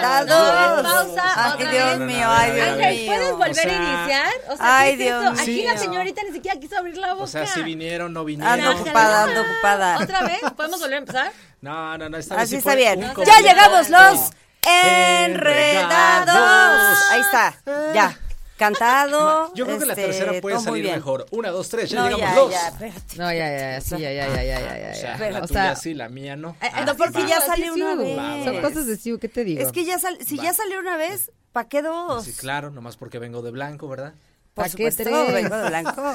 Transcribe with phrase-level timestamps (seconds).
[0.00, 0.82] Dados.
[0.82, 3.06] Pausa, Ay, Dios mío, ay, Dios Ángel, mío.
[3.06, 4.32] ¿puedes volver O sea- a iniciar?
[4.48, 5.40] O sea, Ay, ¿qué es Dios?
[5.40, 7.24] Aquí la señorita ni siquiera quiso abrir la boca.
[7.24, 8.52] O sea, si vinieron, no vinieron.
[8.60, 9.98] Ando ocupada, ah, ando ocupada.
[10.00, 10.38] ¿Otra vez?
[10.56, 11.32] ¿Podemos volver a empezar?
[11.60, 12.16] No, no, no.
[12.16, 13.00] Esta Así sí está bien.
[13.00, 14.30] Ya llegamos los
[14.64, 15.24] Enredados.
[15.24, 16.98] enredados.
[17.10, 17.54] Ahí está,
[17.94, 18.18] ya.
[18.58, 19.52] Cantado.
[19.54, 20.96] Yo creo que la este, tercera puede salir bien.
[20.96, 21.26] mejor.
[21.30, 21.88] Una, dos, tres.
[21.90, 22.50] Ya No, llegamos ya, los.
[22.50, 23.16] ya, espérate.
[23.16, 24.90] No, ya, ya, ya, sí, ya, ya, ya, ya, ya, ya.
[24.90, 26.56] O sea, la O tuya sea, sí, la mía no.
[26.60, 28.44] eh, No, porque ya salió una vez.
[28.44, 29.62] Son cosas de Siu, ¿qué te digo?
[29.62, 32.24] Es que ya sal, si ya salió una vez, ¿pa' qué dos?
[32.24, 34.12] Sí, claro, nomás porque vengo de blanco, ¿verdad?
[34.54, 35.32] Por ¿Pa' qué supuesto, tres?
[35.34, 36.14] vengo de blanco.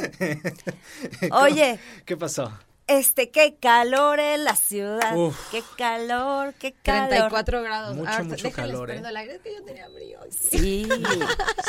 [1.32, 2.52] Oye, ¿Qué pasó?
[2.88, 5.16] Este, qué calor en la ciudad.
[5.18, 5.38] Uf.
[5.52, 7.10] Qué calor, qué calor.
[7.10, 7.96] 34 grados.
[7.96, 9.02] Mucho, Ahora, mucho calor, ¿eh?
[9.06, 10.20] el aire, es que yo tenía frío.
[10.30, 10.88] Sí.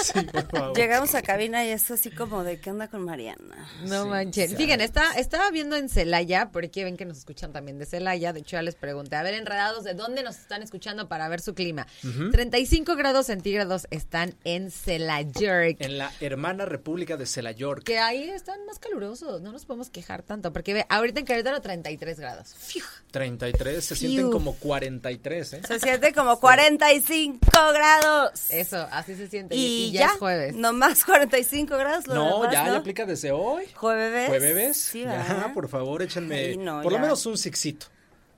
[0.02, 0.76] Sí, por favor.
[0.76, 3.68] Llegamos a cabina y es así como de ¿qué onda con Mariana?
[3.84, 4.48] No Sí, manchen.
[4.50, 8.32] sí, Fíjense, está, estaba viendo en Celaya, porque ven que nos escuchan también de Celaya.
[8.32, 11.40] De hecho, ya les pregunté, a ver, enredados, ¿de dónde nos están escuchando para ver
[11.40, 11.86] su clima?
[12.32, 15.76] 35 grados centígrados están en Celayurk.
[15.80, 17.84] En la hermana República de Celayork.
[17.84, 21.60] Que ahí están más calurosos, no nos podemos quejar tanto, porque ve, ahorita en Querétaro
[21.60, 22.54] 33 grados.
[22.58, 22.82] Fiu.
[23.12, 24.30] 33, se sienten Fiu.
[24.32, 25.60] como 43, ¿eh?
[25.66, 27.38] Se siente como 45
[27.72, 28.50] grados.
[28.50, 29.54] Eso, así se siente.
[29.54, 30.54] Y, Y, ya, ya, es jueves.
[30.56, 32.06] No más 45 grados.
[32.06, 32.72] Lo No, demás, ya, ¿no?
[32.72, 33.64] ya aplica desde hoy.
[33.74, 34.28] Jueves.
[34.28, 34.76] ¿Jueves?
[34.76, 37.02] Sí, ya, por favor, échenme Ay, no, por lo ya.
[37.02, 37.86] menos un sixito.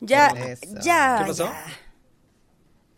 [0.00, 0.66] Ya, Eso.
[0.82, 1.16] ya.
[1.22, 1.44] ¿Qué pasó?
[1.44, 1.64] ya.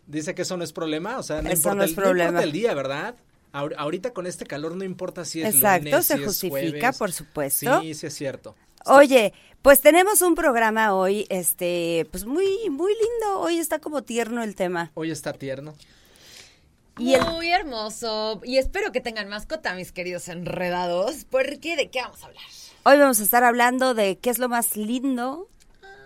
[0.07, 2.01] Dice que eso no es problema, o sea, no, Eso importa, no es el, no
[2.03, 2.29] problema.
[2.29, 3.15] importa el día, ¿verdad?
[3.53, 6.59] Ahor- ahorita con este calor no importa si es Exacto, lunes, se si es justifica,
[6.79, 6.97] jueves.
[6.97, 7.81] por supuesto.
[7.81, 8.55] Sí, sí es cierto.
[8.85, 13.39] Oye, pues tenemos un programa hoy, este, pues muy, muy lindo.
[13.41, 14.91] Hoy está como tierno el tema.
[14.93, 15.75] Hoy está tierno.
[16.97, 18.41] Y el- Muy hermoso.
[18.43, 22.43] Y espero que tengan mascota, mis queridos enredados, porque ¿de qué vamos a hablar?
[22.83, 25.47] Hoy vamos a estar hablando de qué es lo más lindo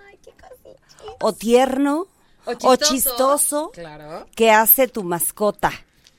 [0.07, 1.15] Ay, qué cosita.
[1.21, 2.07] o tierno
[2.45, 4.27] o chistoso Claro.
[4.35, 5.71] que hace tu mascota.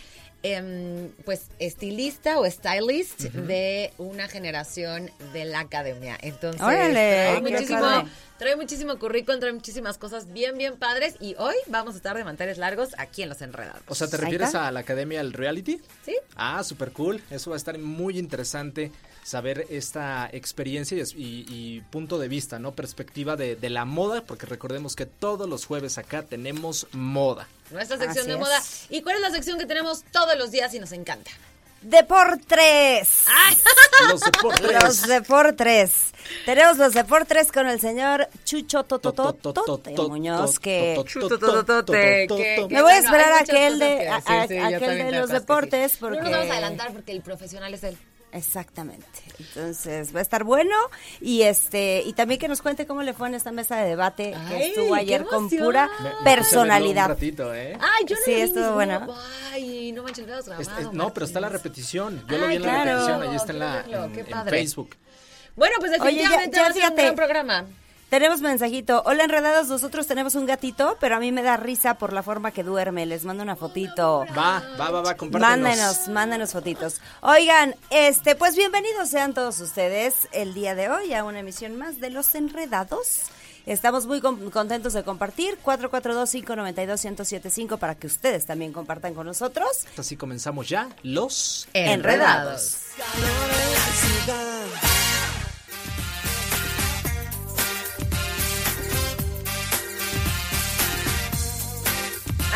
[0.43, 6.17] em, pues estilista o stylist de una generación de la academia.
[6.21, 8.09] Entonces, Órale, trae muchísimo,
[8.39, 11.17] trae muchísimo currículum, trae muchísimas cosas bien, bien padres.
[11.21, 13.83] Y hoy vamos a estar de manteles largos aquí en Los Enredados.
[13.89, 15.81] O sea, ¿te refieres a la Academia del Reality?
[16.05, 16.15] ¿Sí?
[16.37, 17.21] Ah, súper cool.
[17.31, 18.93] Eso va a estar muy interesante
[19.27, 22.71] saber esta experiencia y, es- y- y punto de vista, ¿no?
[22.73, 27.49] Perspectiva de, de la moda, porque recordemos que todos los jueves acá tenemos moda.
[27.73, 28.39] Nuestra sección Así de es.
[28.39, 28.63] moda.
[28.89, 31.31] ¿Y cuál es la sección que tenemos todos los días y nos encanta?
[31.83, 33.25] Deportes.
[34.11, 34.83] Los deportes.
[34.83, 35.93] Los deportes.
[36.45, 40.97] Tenemos los deportes con el señor Chucho Totototote Muñoz, que
[42.71, 44.79] me voy a esperar a que él de, a, a- a que él
[45.11, 47.97] de los deportes porque No nos vamos a adelantar porque el profesional es él.
[48.37, 49.07] Exactamente.
[49.39, 50.75] Entonces va a estar bueno
[51.21, 54.35] y este y también que nos cuente cómo le fue en esta mesa de debate
[54.37, 57.05] Ay, que estuvo ayer con pura Me- me personalidad.
[57.07, 57.77] Un ratito, ¿eh?
[57.81, 58.75] Ay, yo no Sí, lo vi estuvo mismo.
[58.75, 59.15] bueno.
[59.53, 60.63] Ay, no manches, lo has grabado.
[60.71, 62.23] Es- es- no, pero está la repetición.
[62.29, 63.23] Yo lo Ay, vi en la repetición.
[63.23, 64.49] Ahí está en, la, en- en.
[64.49, 64.97] Facebook.
[65.57, 67.03] Bueno, pues Oye, ya- definitivamente ya va a ser un fíjate.
[67.03, 67.65] gran programa.
[68.09, 69.03] Tenemos mensajito.
[69.05, 69.69] Hola, enredados.
[69.69, 73.05] Nosotros tenemos un gatito, pero a mí me da risa por la forma que duerme.
[73.05, 74.25] Les mando una fotito.
[74.37, 75.41] Va, va, va, va, compártenos.
[75.41, 77.01] Mándenos, mándenos fotitos.
[77.21, 81.99] Oigan, este, pues bienvenidos sean todos ustedes el día de hoy a una emisión más
[81.99, 83.23] de Los Enredados.
[83.67, 89.67] Estamos muy contentos de compartir 442-592-1075 para que ustedes también compartan con nosotros.
[89.99, 92.77] Así comenzamos ya Los Enredados.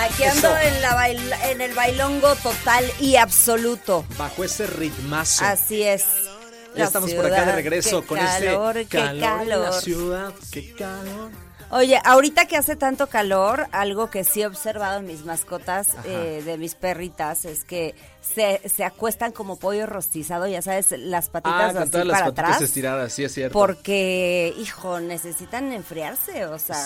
[0.01, 1.09] Aquí ando en, la
[1.51, 4.05] en el bailongo total y absoluto.
[4.17, 5.45] Bajo ese ritmazo.
[5.45, 6.05] Así es.
[6.75, 10.33] Ya estamos por acá de regreso con este calor, este calor, calor en la ciudad.
[10.51, 11.31] Qué calor.
[11.73, 16.43] Oye, ahorita que hace tanto calor, algo que sí he observado en mis mascotas, eh,
[16.45, 21.77] de mis perritas, es que se, se, acuestan como pollo rostizado, ya sabes, las patitas
[21.77, 22.63] ah, así todas para las patitas atrás.
[22.63, 23.53] estiradas, sí es cierto.
[23.53, 26.77] Porque, hijo, necesitan enfriarse, o sea,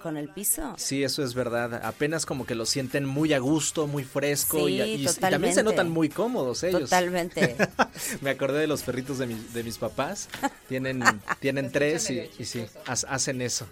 [0.00, 0.74] con, el piso.
[0.76, 1.84] Sí, eso es verdad.
[1.84, 5.90] Apenas como que lo sienten muy a gusto, muy fresco y, y, también se notan
[5.90, 6.82] muy cómodos ellos.
[6.82, 7.56] Totalmente.
[8.20, 10.28] Me acordé de los perritos de, de mis papás.
[10.68, 11.02] Tienen,
[11.40, 13.66] tienen tres y, y sí, hacen eso.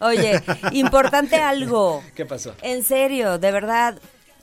[0.00, 2.02] Oye, importante algo.
[2.14, 2.54] ¿Qué pasó?
[2.62, 3.98] En serio, de verdad,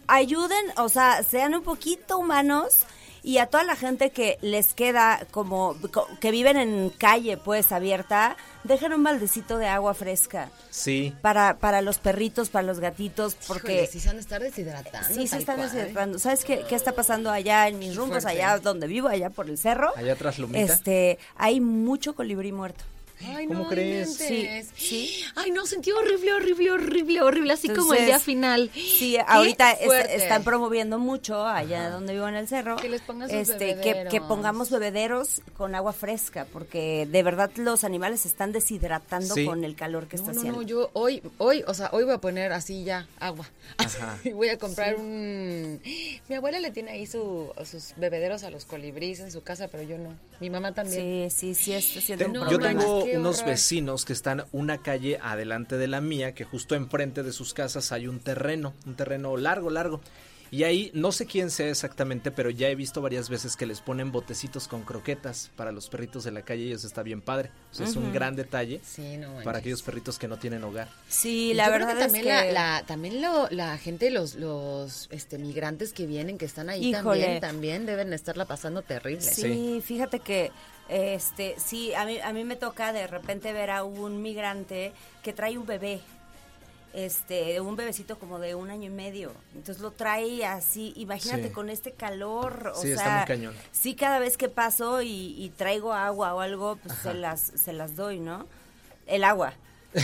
[0.07, 2.85] ayuden, o sea, sean un poquito humanos
[3.23, 5.77] y a toda la gente que les queda como
[6.19, 10.49] que viven en calle pues abierta, dejen un baldecito de agua fresca.
[10.71, 11.13] Sí.
[11.21, 15.07] Para para los perritos, para los gatitos, porque sí se van a estar deshidratando.
[15.13, 16.17] Sí se están deshidratando.
[16.17, 19.57] ¿Sabes qué, qué está pasando allá en mis rumbos, allá donde vivo, allá por el
[19.57, 19.91] cerro?
[19.95, 20.73] Allá atrás Lumita.
[20.73, 22.83] Este, hay mucho colibrí muerto.
[23.25, 24.15] Ay, ¿Cómo no crees?
[24.15, 25.23] Sí, sí.
[25.35, 28.69] Ay, no, sentí horrible, horrible, horrible, horrible, así como el día final.
[28.73, 32.75] Sí, ahorita están promoviendo mucho allá donde vivo en el cerro.
[32.77, 37.83] Que les pongan este, que, que, pongamos bebederos con agua fresca, porque de verdad los
[37.83, 40.51] animales se están deshidratando con el calor que está haciendo.
[40.51, 43.49] No, no, yo hoy, hoy, o sea, hoy voy a poner así ya agua.
[43.77, 44.17] Ajá.
[44.33, 45.81] voy a comprar un...
[46.27, 49.83] Mi abuela le tiene ahí su, sus bebederos a los colibríes en su casa, pero
[49.83, 50.13] yo no.
[50.39, 51.29] Mi mamá también.
[51.29, 52.79] Sí, sí, sí, está siendo un Yo problema.
[52.79, 57.31] tengo unos vecinos que están una calle adelante de la mía, que justo enfrente de
[57.31, 60.01] sus casas hay un terreno, un terreno largo, largo.
[60.51, 63.79] Y ahí no sé quién sea exactamente, pero ya he visto varias veces que les
[63.79, 67.51] ponen botecitos con croquetas para los perritos de la calle y eso está bien padre.
[67.71, 68.81] O sea, es un gran detalle
[69.45, 70.89] para aquellos perritos que no tienen hogar.
[71.07, 72.51] Sí, la verdad es también que...
[72.51, 77.39] la, también lo, la gente, los los este migrantes que vienen, que están ahí también,
[77.39, 79.21] también deben estarla pasando terrible.
[79.21, 80.51] Sí, fíjate que
[80.89, 84.91] este, sí, a mí, a mí me toca de repente ver a un migrante
[85.23, 86.01] que trae un bebé,
[86.93, 89.31] este, un bebecito como de un año y medio.
[89.55, 91.53] Entonces lo trae así, imagínate Sí.
[91.53, 93.53] con este calor, o Sí, está sea, muy cañón.
[93.71, 97.73] sí cada vez que paso y, y traigo agua o algo, pues se las, se
[97.73, 98.45] las doy, ¿no?
[99.07, 99.53] El agua.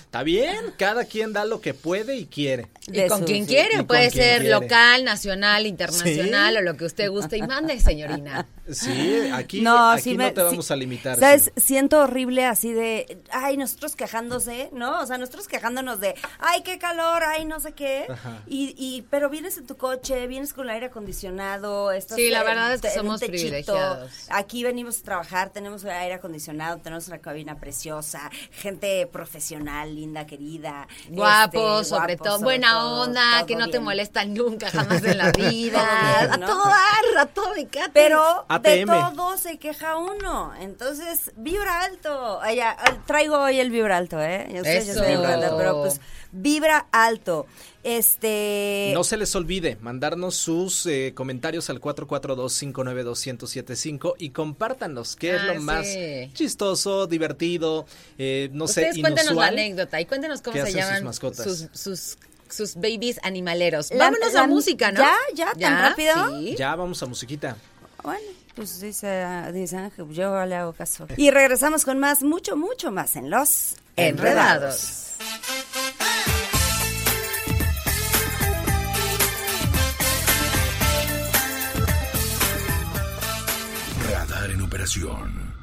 [0.00, 2.66] Está bien, cada quien da lo que puede y quiere.
[2.86, 3.54] Y con quien sí.
[3.54, 4.54] quiere, puede quien ser quiere.
[4.60, 6.58] local, nacional, internacional Sí.
[6.58, 8.46] o lo que usted guste y mande, señorina.
[8.70, 10.46] Sí, aquí No, aquí sí no me- te sí.
[10.46, 11.18] vamos a limitar.
[11.18, 11.52] ¿Sabes?
[11.56, 15.00] Siento horrible así de, ay, nosotros quejándose, ¿no?
[15.00, 18.06] O sea, nosotros quejándonos de, ay, qué calor, ay, no sé qué.
[18.08, 18.42] Ajá.
[18.48, 21.92] Y, y, pero vienes en tu coche, vienes con el aire acondicionado.
[21.92, 23.36] Estás Sí, la en- verdad es que somos techito.
[23.38, 24.10] privilegiados.
[24.30, 30.26] Aquí venimos a trabajar, tenemos el aire acondicionado, tenemos una cabina preciosa, gente profesional, linda,
[30.26, 30.88] querida.
[31.08, 34.70] Guapo, este, sobre guapo, todo, sobre buena todo, onda, todo que no te molestan nunca,
[34.70, 35.80] jamás en la vida.
[35.80, 37.90] Todo bien, a todo dar, a todo me cate.
[37.92, 40.52] Pero de todo se queja uno.
[40.60, 42.40] Entonces, vibra alto.
[42.42, 44.48] Ay, ya, traigo hoy el vibra alto, ¿eh?
[44.52, 45.04] Yo sé, yo Eso.
[45.04, 46.00] soy grande, pero pues
[46.32, 47.46] vibra alto.
[47.86, 48.90] Este.
[48.94, 55.54] No se les olvide mandarnos sus eh, comentarios al 442-592-1075 y compártanos qué es Ah,
[55.54, 56.30] lo más sí.
[56.34, 57.86] chistoso, divertido,
[58.18, 59.52] eh, no Ustedes sé, cuéntenos la inusual.
[59.54, 61.44] anécdota y cuéntenos cómo ¿Qué se hacen sus llaman mascotas?
[61.44, 63.90] sus, sus, sus babies animaleros.
[63.92, 65.00] La- Vámonos la- a música, ¿no?
[65.00, 65.14] ¿Ya?
[65.34, 65.52] ¿Ya?
[65.58, 66.40] ¿Tan rápido?
[66.40, 66.56] Sí.
[66.58, 67.56] Ya vamos a musiquita.
[68.02, 68.20] Bueno,
[68.54, 71.06] pues dice, dice Ángel, yo le hago caso.
[71.16, 75.02] Y regresamos con más, mucho, mucho más en Los Enredados.
[84.94, 85.54] En operación.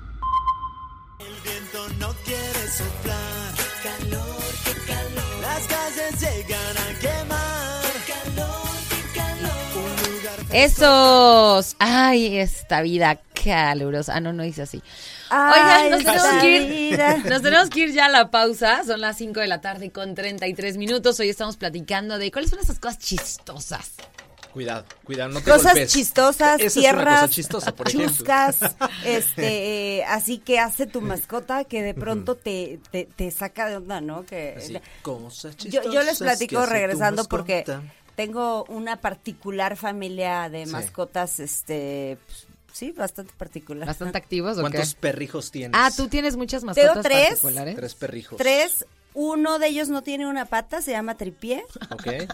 [1.20, 3.54] El viento no quiere soplar.
[3.56, 5.42] Qué calor, qué calor.
[5.42, 7.82] Las calles llegan a quemar.
[8.06, 9.52] Qué calor, qué calor.
[9.76, 11.76] Un lugar Esos.
[11.80, 14.16] Ay, esta vida calurosa.
[14.16, 14.82] Ah, no, no dice así.
[15.32, 17.00] Oigan, nos tenemos, que ir,
[17.30, 18.84] nos tenemos que ir ya a la pausa.
[18.84, 21.20] Son las 5 de la tarde con 33 minutos.
[21.20, 23.92] Hoy estamos platicando de cuáles son esas cosas chistosas
[24.54, 25.92] Cuidado, cuidado, no te Cosas golpes.
[25.92, 28.10] chistosas, Esa es una tierras, cosa chistosa, por ejemplo.
[28.10, 28.58] chuscas,
[29.06, 33.78] este, eh, así que hace tu mascota que de pronto te, te, te saca de
[33.78, 34.26] onda, ¿no?
[34.28, 37.66] Que Así, cosas yo, yo les chistosas platico regresando porque
[38.16, 40.72] tengo una particular familia de Sí.
[40.72, 43.88] mascotas, este, pues, sí, bastante particular.
[43.88, 44.62] ¿Bastante activos o qué?
[44.70, 45.72] ¿Cuántos perrijos tienes?
[45.82, 47.28] Ah, tú tienes muchas mascotas Tengo tres.
[47.30, 47.76] particulares.
[47.76, 48.38] Tres perrijos.
[48.38, 51.64] Tres, uno de ellos no tiene una pata, se llama Tripié.
[51.92, 52.08] Ok.
[52.08, 52.28] Ese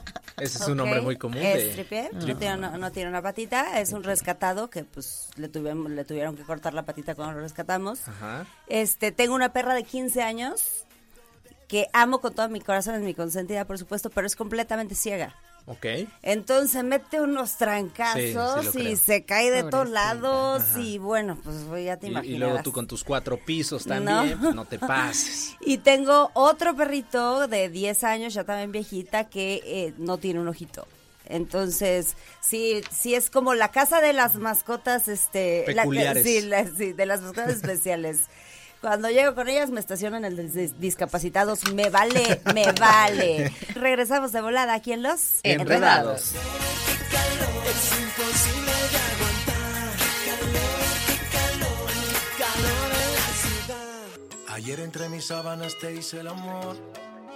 [0.57, 1.37] es un nombre muy común.
[1.37, 5.29] Es de- tripié, no, tiene, no- no tiene una patita, es un rescatado que pues
[5.35, 8.07] le, tuvimos, le tuvieron que cortar la patita cuando lo rescatamos.
[8.07, 8.45] Ajá.
[8.67, 10.85] Este, tengo una perra de 15 años
[11.67, 15.35] que amo con todo mi corazón, es mi consentida, por supuesto, pero es completamente ciega.
[15.71, 15.85] Ok.
[16.23, 21.37] Entonces mete unos trancazos Sí, sí lo y se cae de todos lados y bueno,
[21.43, 22.39] pues ya te Y, y imaginas.
[22.39, 24.39] luego tú con tus cuatro pisos también, No.
[24.41, 25.55] pues, no te pases.
[25.61, 30.47] Y tengo otro perrito de 10 años, ya también viejita, que eh, no tiene un
[30.47, 30.87] ojito.
[31.27, 35.83] Entonces, sí, sí es como la casa de las mascotas, este, la-
[36.23, 38.21] sí, la- sí, de las mascotas especiales.
[38.81, 43.51] Cuando llego con ellas me estacionan en el dis- discapacitados, me vale, me vale.
[43.75, 46.31] Regresamos de volada aquí en los Enredados.
[46.33, 46.39] De.
[54.49, 56.75] Ayer entre mis sábanas te hice el amor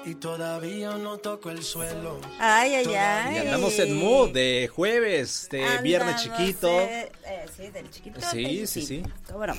[0.06, 2.20] y todavía no toco el suelo.
[2.40, 3.36] Ay, ay, ay.
[3.36, 6.68] Y andamos en mood de jueves, de viernes chiquito.
[6.82, 7.12] eh,
[7.56, 8.20] sí, del chiquito.
[8.32, 9.04] Sí, sí, sí.
[9.32, 9.54] ¿Cómo no?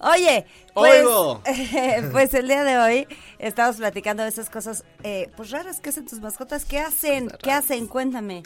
[0.00, 1.42] Oye, pues, Oigo.
[2.12, 3.06] pues el día de hoy
[3.38, 6.64] estamos platicando de esas cosas eh, pues raras que hacen tus mascotas.
[6.64, 7.30] ¿Qué hacen?
[7.42, 7.86] ¿Qué hacen?
[7.86, 8.42] Cuéntame.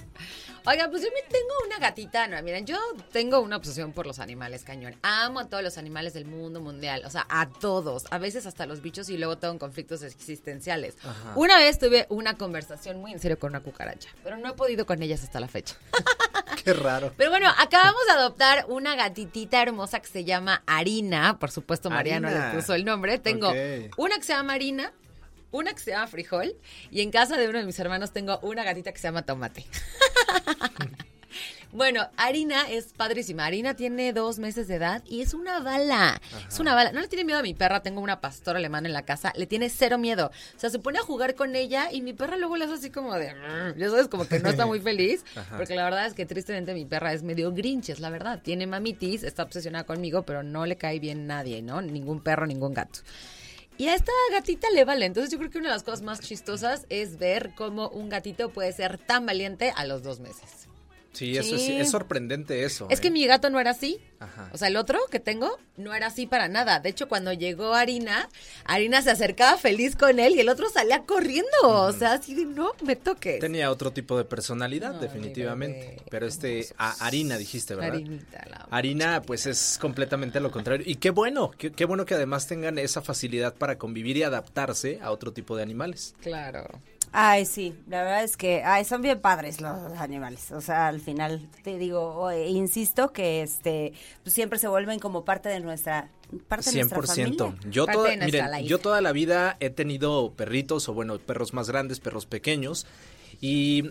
[0.67, 2.79] Oiga, pues yo me tengo una gatita, no, miren, yo
[3.13, 4.97] tengo una obsesión por los animales, cañón.
[5.03, 8.65] Amo a todos los animales del mundo mundial, o sea, a todos, a veces hasta
[8.65, 10.97] los bichos y luego tengo conflictos existenciales.
[11.35, 14.87] Una vez tuve una conversación muy en serio con una cucaracha, pero no he podido
[14.87, 15.77] con ellas hasta la fecha.
[16.65, 17.13] Qué raro.
[17.17, 21.39] Pero bueno, acabamos de adoptar una gatitita hermosa que se llama Harina.
[21.39, 22.53] Por supuesto, Mariano Harina.
[22.53, 23.19] le puso el nombre.
[23.19, 23.53] Tengo
[23.97, 24.93] una que se llama Harina,
[25.51, 26.57] una que se llama Frijol,
[26.91, 29.67] y en casa de uno de mis hermanos tengo una gatita que se llama Tomate.
[31.75, 33.45] Bueno, Harina es padrísima.
[33.47, 36.21] Harina tiene dos meses de edad y es una bala.
[36.49, 36.93] Es una bala.
[36.93, 37.83] No le tiene miedo a mi perra.
[37.83, 39.33] Tengo una pastora alemana en la casa.
[39.35, 40.31] Le tiene cero miedo.
[40.57, 42.91] O sea, se pone a jugar con ella y mi perra luego le hace así
[42.91, 43.35] como de...
[43.35, 43.77] "Mm".
[43.77, 45.25] Ya sabes, como que no está muy feliz.
[45.57, 48.41] Porque la verdad es que tristemente mi perra es medio grinch, es la verdad.
[48.41, 51.83] Tiene mamitis, está obsesionada conmigo, pero no le cae bien nadie, ¿no?
[51.83, 53.01] Ningún perro, ningún gato.
[53.79, 55.07] Y a esta gatita le vale.
[55.07, 58.51] Entonces yo creo que una de las cosas más chistosas es ver cómo un gatito
[58.51, 60.69] puede ser tan valiente a los dos meses.
[61.15, 61.73] Sí, eso Sí.
[61.77, 62.87] es, es sorprendente eso.
[62.91, 63.13] Es que ¿eh?
[63.13, 64.01] mi gato no era así.
[64.21, 64.51] Ajá.
[64.53, 66.81] O sea, el otro que tengo no era así para nada.
[66.81, 68.29] De hecho, cuando llegó Harina,
[68.65, 71.49] Harina se acercaba feliz con él y el otro salía corriendo.
[71.63, 73.41] O sea, así de no me toques.
[73.41, 75.97] Tenía otro tipo de personalidad, No, definitivamente.
[76.11, 77.95] Pero este, a harina dijiste, ¿verdad?
[77.95, 78.69] Harinita, la.
[78.71, 80.85] Harina, pues es completamente lo contrario.
[80.89, 84.99] Y qué bueno, qué, qué bueno que además tengan esa facilidad para convivir y adaptarse
[85.03, 86.15] a otro tipo de animales.
[86.21, 86.67] Claro.
[87.17, 90.51] Ay, sí, la verdad es que ay, son bien padres los animales.
[90.51, 93.93] O sea, al final te digo, o- e insisto que este
[94.25, 96.09] pues siempre se vuelven como parte de nuestra
[96.49, 97.39] parte de nuestra 100%.
[97.51, 97.71] familia.
[97.71, 98.69] Yo Parte toda, de nuestra miren, life.
[98.69, 102.85] yo toda la vida he tenido perritos, o bueno, perros más grandes, perros pequeños.
[103.41, 103.91] Y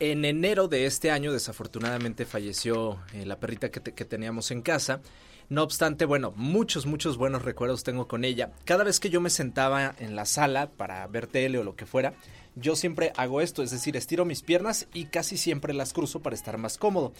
[0.00, 4.62] en enero de este año, desafortunadamente, falleció eh, la perrita que, te- que teníamos en
[4.62, 5.00] casa.
[5.48, 8.50] No obstante, bueno, muchos, muchos buenos recuerdos tengo con ella.
[8.64, 11.86] Cada vez que yo me sentaba en la sala para ver tele o lo que
[11.86, 12.14] fuera,
[12.56, 16.36] yo siempre hago esto, es decir, estiro mis piernas y casi siempre las cruzo para
[16.36, 17.12] estar más cómodo.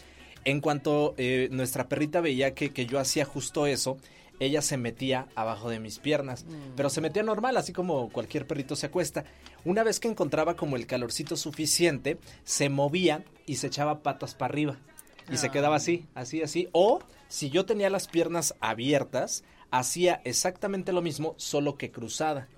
[0.44, 3.96] En cuanto eh, nuestra perrita veía que, que yo hacía justo eso,
[4.40, 6.44] ella se metía abajo de mis piernas,
[6.76, 9.24] pero se metía normal, así como cualquier perrito se acuesta.
[9.64, 14.52] Una vez que encontraba como el calorcito suficiente, se movía y se echaba patas para
[14.52, 14.78] arriba.
[15.30, 16.68] Y se quedaba así, así, así.
[16.72, 16.98] O
[17.28, 22.48] si yo tenía las piernas abiertas, hacía exactamente lo mismo, solo que cruzada.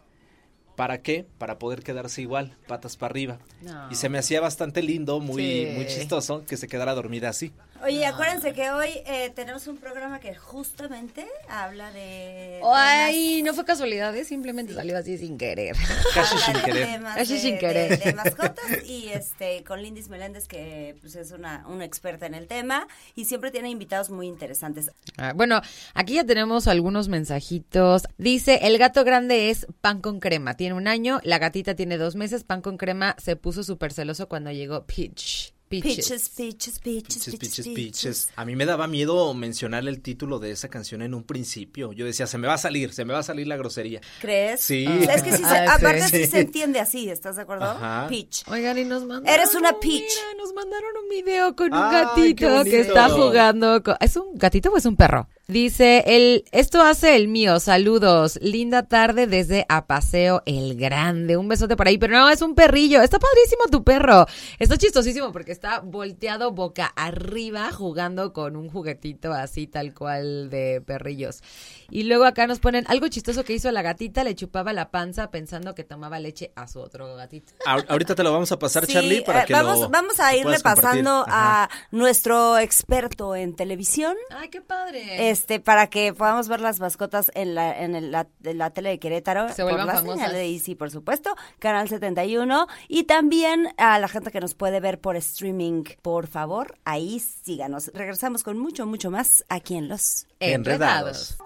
[0.76, 1.26] ¿Para qué?
[1.38, 3.38] Para poder quedarse igual, patas para arriba.
[3.62, 3.90] No.
[3.90, 5.68] Y se me hacía bastante lindo, muy, Sí.
[5.74, 7.52] muy chistoso que se quedara dormida así.
[7.84, 13.64] Oye, acuérdense que hoy eh, tenemos un programa que justamente habla de Ay, no fue
[13.64, 14.24] casualidad, ¿eh?
[14.24, 15.76] simplemente salió así sin querer.
[16.14, 16.86] Casi Habla sin de querer.
[16.86, 17.98] temas Casi de- sin de- querer.
[17.98, 22.46] De, mascotas y este con Lindis Meléndez que pues es una, una experta en el
[22.46, 24.90] tema y siempre tiene invitados muy interesantes.
[25.16, 25.60] Ah, bueno,
[25.94, 28.02] aquí ya tenemos algunos mensajitos.
[28.18, 30.54] Dice, el gato grande es pan con crema.
[30.54, 32.42] Tiene un año, la gatita tiene dos meses.
[32.44, 35.52] Pan con crema se puso súper celoso cuando llegó Peach.
[35.68, 40.68] Peaches, peaches, peaches, peaches, peaches, A mí me daba miedo mencionar el título de esa
[40.68, 41.92] canción en un principio.
[41.92, 44.00] Yo decía, se me va a salir, se me va a salir la grosería.
[44.20, 44.60] ¿Crees?
[44.60, 44.86] Sí.
[44.86, 46.26] es que sí se, ah, aparte sí.
[46.30, 47.76] se entiende así, ¿estás de acuerdo?
[48.08, 48.44] Peach.
[48.48, 49.40] Oigan, y nos mandaron.
[49.40, 50.04] Eres una peach.
[50.04, 53.82] Mira, nos mandaron un video con un gatito que está jugando.
[54.00, 55.28] ¿Es un gatito o es un perro?
[55.48, 61.76] Dice, el, esto hace el mío, saludos, linda tarde desde Apaseo el Grande, un besote
[61.76, 64.26] por ahí, pero no, es un perrillo, está padrísimo tu perro,
[64.58, 70.82] está chistosísimo porque está volteado boca arriba jugando con un juguetito así tal cual de
[70.84, 71.44] perrillos.
[71.90, 75.30] Y luego acá nos ponen algo chistoso que hizo la gatita, le chupaba la panza
[75.30, 77.52] pensando que tomaba leche a su otro gatito.
[77.64, 81.24] Ahorita te lo vamos a pasar, Charlie, para eh, que vamos, vamos a irle pasando
[81.28, 84.16] a nuestro experto en televisión.
[84.30, 88.88] Ay, qué padre este, para que podamos ver las mascotas en la, en, la, tele
[88.88, 89.52] de Querétaro.
[89.52, 90.32] Se vuelvan por famosas.
[90.32, 92.66] de Easy, por supuesto, Canal 71.
[92.88, 97.90] Y también a la gente que nos puede ver por streaming, por favor, ahí síganos.
[97.92, 101.36] Regresamos con mucho, mucho más aquí en Los Enredados.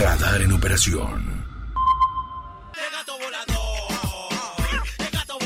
[0.00, 1.44] Radar en operación.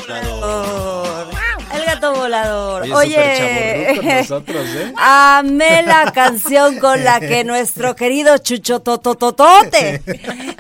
[0.09, 1.38] volador.
[2.95, 4.27] Oye, ¿eh?
[4.97, 10.03] amé la canción con la que nuestro querido Chucho Totototote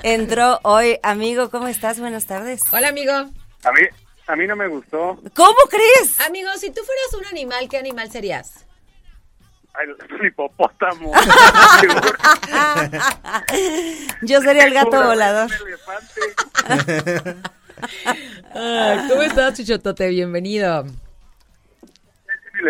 [0.03, 0.99] entró hoy.
[1.03, 2.01] Amigo, ¿cómo estás?
[2.01, 2.61] Buenas tardes.
[2.71, 3.13] Hola, amigo.
[3.13, 3.81] A mí,
[4.27, 5.19] a mí no me gustó.
[5.35, 6.21] ¿Cómo crees?
[6.27, 8.67] Amigo, si tú fueras un animal, ¿qué animal serías?
[9.81, 11.13] El hipopótamo.
[14.23, 15.51] Yo sería el gato volador.
[19.09, 20.09] ¿Cómo estás, Chuchotote?
[20.09, 20.85] Bienvenido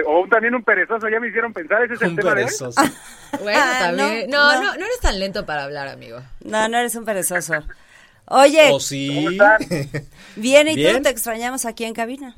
[0.07, 2.81] o también un perezoso, ya me hicieron pensar, ese es el tema perezoso.
[3.43, 4.31] bueno, ah, también.
[4.31, 6.21] No no, no, eres tan lento para hablar, amigo.
[6.45, 7.55] No, no eres un perezoso.
[8.27, 8.71] Oye.
[8.73, 9.39] ¿O sí?
[10.37, 11.03] Bien, ¿y tú?
[11.03, 12.37] Te extrañamos aquí en cabina.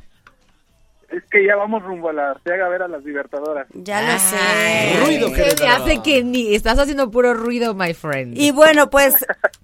[1.11, 3.67] Es que ya vamos rumbo a la Arteaga a ver a las Libertadoras.
[3.75, 5.05] Ya lo sé.
[5.05, 8.39] Ruido que me hace que ni estás haciendo puro ruido, my friend.
[8.39, 9.15] Y bueno, pues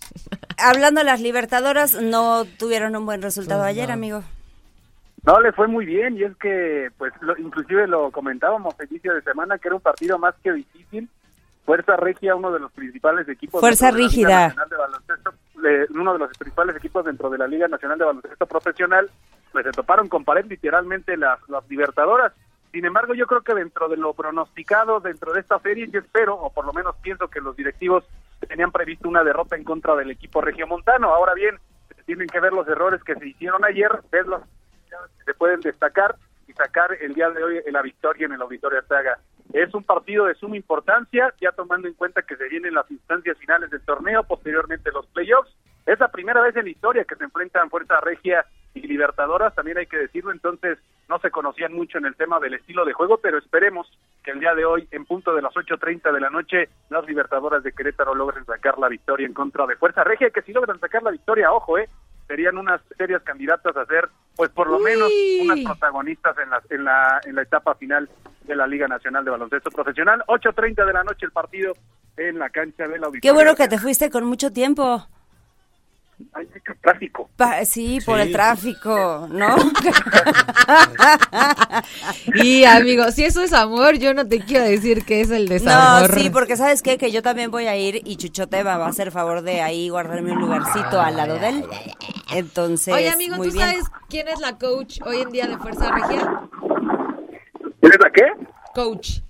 [0.58, 4.24] hablando de las Libertadoras, no tuvieron un buen resultado pues ayer, amigo.
[5.26, 9.22] No, le fue muy bien y es que, pues, inclusive lo comentábamos el inicio de
[9.22, 11.08] semana que era un partido más que difícil.
[11.64, 13.60] Fuerza Regia, uno de los principales equipos.
[13.60, 14.54] Fuerza Rígida.
[15.90, 19.10] uno de los principales equipos dentro de la Liga Nacional de Baloncesto Profesional,
[19.50, 22.32] pues se toparon con pared literalmente las, las Libertadoras.
[22.70, 26.36] Sin embargo, yo creo que dentro de lo pronosticado dentro de esta serie, yo espero,
[26.36, 28.04] o por lo menos pienso que los directivos
[28.46, 31.12] tenían previsto una derrota en contra del equipo regiomontano.
[31.12, 31.58] Ahora bien,
[32.04, 34.42] tienen que ver los errores que se hicieron ayer, verlos
[35.24, 36.16] se pueden destacar
[36.48, 39.18] y sacar el día de hoy la victoria en el Auditorio Arteaga.
[39.52, 43.38] Es un partido de suma importancia, ya tomando en cuenta que se vienen las instancias
[43.38, 45.54] finales del torneo, posteriormente los playoffs.
[45.86, 49.78] Es la primera vez en la historia que se enfrentan Fuerza Regia y Libertadoras, también
[49.78, 53.18] hay que decirlo, entonces no se conocían mucho en el tema del estilo de juego,
[53.18, 53.90] pero esperemos
[54.22, 57.62] que el día de hoy, en punto de las 8.30 de la noche, las Libertadoras
[57.62, 61.02] de Querétaro logren sacar la victoria en contra de Fuerza Regia, que si logran sacar
[61.02, 61.88] la victoria, ojo, eh,
[62.26, 65.10] serían unas serias candidatas a ser, pues por lo menos,
[65.42, 68.08] unas protagonistas en la, en la, en la etapa final
[68.44, 70.22] de la Liga Nacional de Baloncesto Profesional.
[70.26, 71.74] 8.30 de la noche el partido
[72.16, 75.06] en la cancha de la Qué bueno que te fuiste con mucho tiempo.
[76.32, 77.28] Hay mucho tráfico.
[77.66, 79.54] sí, por el tráfico, ¿no?
[82.42, 86.10] y amigo, si eso es amor, yo no te quiero decir que es el desamor.
[86.10, 88.86] No, sí, porque sabes qué, que yo también voy a ir y Chuchote va a
[88.86, 91.64] hacer favor de ahí guardarme un lugarcito al lado de él.
[92.32, 96.48] Entonces, Oye, amigo, ¿tú sabes quién es la coach hoy en día de Fuerza Regia?
[97.80, 98.24] ¿Quién es la qué?
[98.74, 99.20] Coach.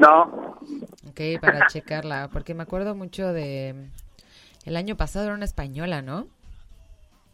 [0.00, 0.56] No.
[1.08, 3.90] Ok, para checarla, porque me acuerdo mucho de
[4.68, 6.28] el año pasado era una española, ¿no?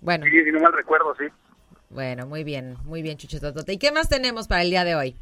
[0.00, 0.24] Bueno.
[0.24, 1.24] Sí, si no mal recuerdo, sí.
[1.90, 3.72] Bueno, muy bien, muy bien, Chuchetotote.
[3.72, 5.16] ¿Y qué más tenemos para el día de hoy?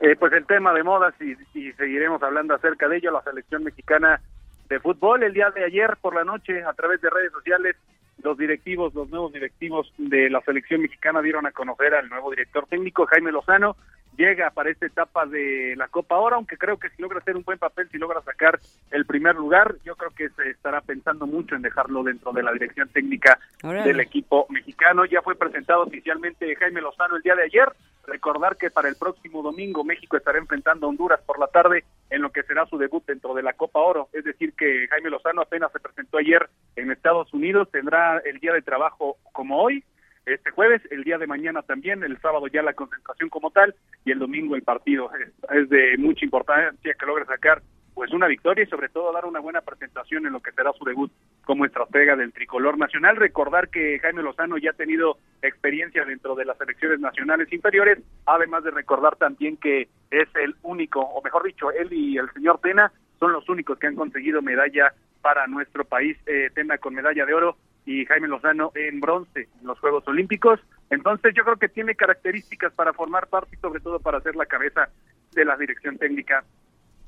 [0.00, 3.10] Eh, pues el tema de modas y, y, seguiremos hablando acerca de ello.
[3.10, 4.20] La selección mexicana
[4.68, 7.76] de fútbol el día de ayer por la noche a través de redes sociales
[8.22, 12.66] los directivos, los nuevos directivos de la selección mexicana dieron a conocer al nuevo director
[12.66, 13.76] técnico Jaime Lozano
[14.16, 17.44] llega para esta etapa de la Copa ahora, aunque creo que si logra hacer un
[17.44, 18.58] buen papel, si logra sacar
[18.90, 22.52] el primer lugar, yo creo que se estará pensando mucho en dejarlo dentro de la
[22.52, 25.04] dirección técnica del equipo mexicano.
[25.04, 27.68] Ya fue presentado oficialmente Jaime Lozano el día de ayer.
[28.06, 32.22] Recordar que para el próximo domingo México estará enfrentando a Honduras por la tarde en
[32.22, 34.08] lo que será su debut dentro de la Copa Oro.
[34.12, 38.52] Es decir, que Jaime Lozano apenas se presentó ayer en Estados Unidos, tendrá el día
[38.52, 39.82] de trabajo como hoy,
[40.26, 44.10] este jueves, el día de mañana también, el sábado ya la concentración como tal y
[44.10, 45.08] el domingo el partido.
[45.50, 47.62] Es, de mucha importancia que logre sacar
[47.94, 50.84] pues una victoria y sobre todo dar una buena presentación en lo que será su
[50.84, 51.10] debut
[51.44, 53.16] como estratega del tricolor nacional.
[53.16, 58.64] Recordar que Jaime Lozano ya ha tenido experiencia dentro de las selecciones nacionales inferiores, además
[58.64, 62.92] de recordar también que es el único, o mejor dicho, él y el señor Tena
[63.18, 67.32] son los únicos que han conseguido medalla para nuestro país, eh, Tena con medalla de
[67.32, 70.60] oro y Jaime Lozano en bronce en los Juegos Olímpicos.
[70.90, 74.46] Entonces yo creo que tiene características para formar parte y sobre todo para ser la
[74.46, 74.90] cabeza
[75.32, 76.44] de la dirección técnica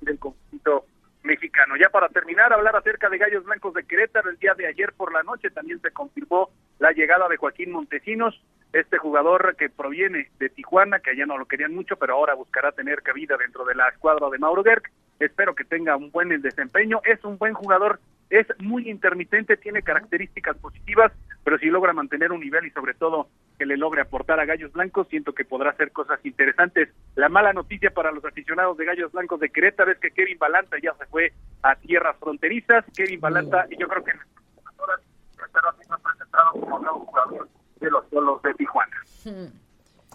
[0.00, 0.86] del conjunto
[1.22, 1.76] mexicano.
[1.76, 5.12] Ya para terminar, hablar acerca de Gallos Blancos de Querétaro, el día de ayer por
[5.12, 8.40] la noche también se confirmó la llegada de Joaquín Montesinos,
[8.72, 12.72] este jugador que proviene de Tijuana, que allá no lo querían mucho, pero ahora buscará
[12.72, 14.82] tener cabida dentro de la escuadra de Mauro Gerg.
[15.18, 17.00] Espero que tenga un buen desempeño.
[17.04, 17.98] Es un buen jugador,
[18.30, 21.12] es muy intermitente, tiene características positivas,
[21.44, 24.72] pero si logra mantener un nivel y sobre todo que le logre aportar a Gallos
[24.72, 26.90] Blancos, siento que podrá hacer cosas interesantes.
[27.14, 30.76] La mala noticia para los aficionados de Gallos Blancos de Querétaro es que Kevin Balanta
[30.82, 32.84] ya se fue a tierras fronterizas.
[32.94, 35.00] Kevin Balanta, y yo creo que en las horas
[35.32, 37.48] estará presentado como nuevo jugador
[37.80, 38.96] de los solos de Tijuana.
[39.24, 39.68] Hmm.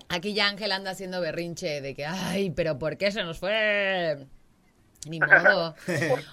[0.09, 4.27] Aquí ya Ángel anda haciendo berrinche de que, ay, pero ¿por qué se nos fue?
[5.07, 5.75] Ni modo.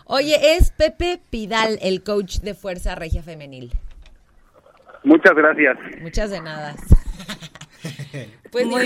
[0.04, 3.72] Oye, es Pepe Pidal, el coach de Fuerza Regia Femenil.
[5.02, 5.78] Muchas gracias.
[6.00, 6.74] Muchas de nada.
[8.50, 8.85] Pues Muy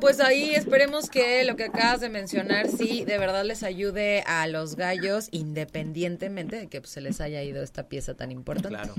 [0.00, 4.46] pues ahí esperemos que lo que acabas de mencionar sí de verdad les ayude a
[4.48, 8.76] los gallos independientemente de que pues, se les haya ido esta pieza tan importante.
[8.76, 8.94] Claro.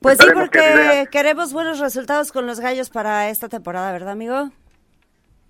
[0.00, 4.50] Pues sí, porque queremos buenos resultados con los gallos para esta temporada, ¿verdad, amigo?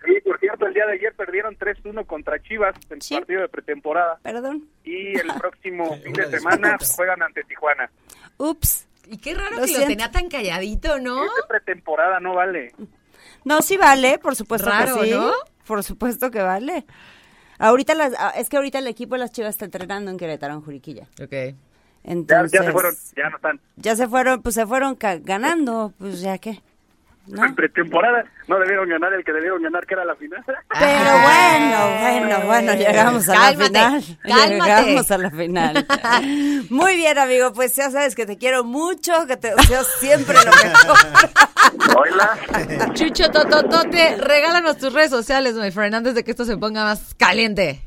[0.05, 3.49] Sí, por cierto, el día de ayer perdieron 3-1 contra Chivas en el partido de
[3.49, 4.19] pretemporada.
[4.23, 4.69] Perdón.
[4.85, 7.91] Y el próximo fin de semana juegan ante Tijuana.
[8.37, 8.87] Ups.
[9.09, 11.23] Y qué raro que lo tenía tan calladito, ¿no?
[11.23, 12.73] de pretemporada no vale.
[13.45, 15.11] No, sí vale, por supuesto que sí.
[15.13, 15.33] ¿no?
[15.65, 16.85] Por supuesto que vale.
[17.59, 20.55] Ahorita las, ah, es que ahorita el equipo de las Chivas está entrenando en Querétaro,
[20.55, 21.09] en Juriquilla.
[21.23, 21.55] Ok.
[22.03, 23.61] Entonces, ya, se fueron, ya no están.
[23.77, 26.63] Ya se fueron, pues se fueron ganando, pues ya qué.
[27.29, 30.45] En pretemporada no debieron ganar el que debieron ganar, que era la final.
[30.69, 34.03] Pero bueno, bueno, bueno, llegamos a la final.
[34.25, 35.87] Llegamos a la final.
[36.71, 40.53] Muy bien, amigo, pues ya sabes que te quiero mucho, que te deseo siempre lo
[40.53, 40.99] mejor.
[41.97, 42.93] Hola.
[42.95, 47.15] Chucho Tototote, regálanos tus redes sociales, my friend, antes de que esto se ponga más
[47.15, 47.83] caliente.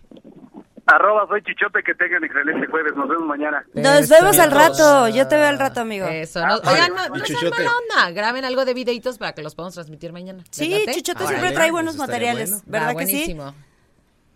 [0.91, 2.93] Arroba soy Chichote, que tengan excelente jueves.
[2.95, 3.63] Nos vemos mañana.
[3.73, 5.07] Nos vemos al rato.
[5.09, 6.07] Yo te veo al rato, amigo.
[6.07, 6.45] Eso.
[6.45, 8.11] No, oigan, no, no sean mala onda.
[8.11, 10.43] Graben algo de videitos para que los podamos transmitir mañana.
[10.49, 12.63] Sí, Chichote siempre trae buenos materiales.
[12.65, 13.37] ¿Verdad que sí?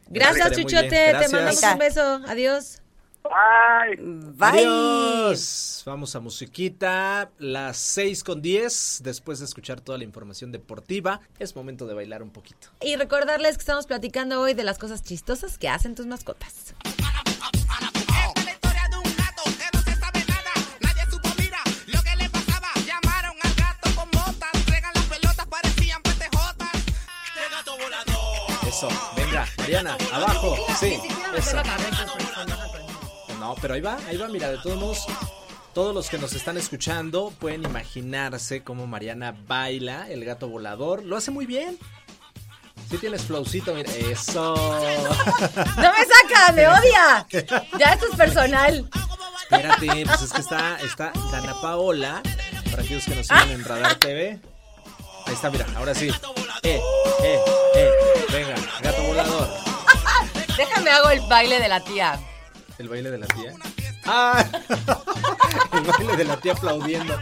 [0.10, 0.90] Gracias, Chuchote.
[0.90, 2.22] Te mandamos un beso.
[2.28, 2.83] Adiós.
[3.24, 3.98] Bye.
[4.36, 4.66] Bye.
[5.86, 7.32] Vamos a musiquita.
[7.40, 9.02] Las 6 con 10.
[9.04, 12.68] Después de escuchar toda la información deportiva, es momento de bailar un poquito.
[12.82, 16.76] Y recordarles que estamos platicando hoy de las cosas chistosas que hacen tus mascotas.
[28.68, 30.58] Eso, venga, Mariana, abajo.
[30.80, 31.00] Sí,
[31.38, 31.62] eso.
[33.44, 35.06] No, pero ahí va, ahí va, mira, de todos modos,
[35.74, 41.04] todos los que nos están escuchando pueden imaginarse cómo Mariana baila el gato volador.
[41.04, 41.78] Lo hace muy bien.
[42.90, 44.56] Sí tienes flowcito, mira, eso.
[44.56, 47.28] No me saca, me odia.
[47.78, 48.90] Ya esto es personal.
[49.42, 52.22] Espérate, pues es que está, está Dana Paola,
[52.72, 54.40] para aquellos que nos siguen en Radar TV.
[55.26, 56.08] Ahí está, mira, ahora sí.
[56.64, 56.82] Eh,
[57.24, 57.40] eh,
[57.76, 57.92] eh.
[58.32, 59.50] Venga, gato volador.
[60.58, 62.18] Déjame hago el baile de la tía.
[62.80, 63.54] ¿El baile de la tía?
[64.06, 64.46] ¡Ah!
[65.74, 67.18] El baile de la tía aplaudiendo.